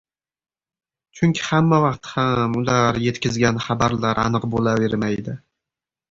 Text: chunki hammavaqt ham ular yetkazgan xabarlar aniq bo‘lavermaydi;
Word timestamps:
chunki 1.17 1.43
hammavaqt 1.49 2.07
ham 2.13 2.55
ular 2.61 2.97
yetkazgan 3.07 3.59
xabarlar 3.65 4.23
aniq 4.23 4.47
bo‘lavermaydi; 4.55 5.37